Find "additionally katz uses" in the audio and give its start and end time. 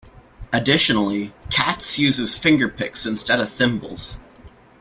0.51-2.33